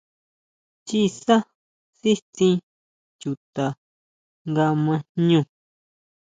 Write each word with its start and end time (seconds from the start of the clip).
ʼChiʼisá 0.83 1.35
sítsín 1.99 2.57
chuta 3.21 3.65
nga 4.49 4.65
ma 4.85 4.95
jñú. 5.15 5.39